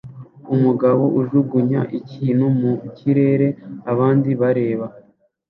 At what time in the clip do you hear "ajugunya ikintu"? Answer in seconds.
1.21-2.45